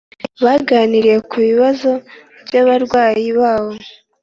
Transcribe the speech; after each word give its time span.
baganiriye 0.43 1.17
ku 1.29 1.35
bibazo 1.47 1.91
by’abarwayi 2.45 3.27
babo 3.39 3.71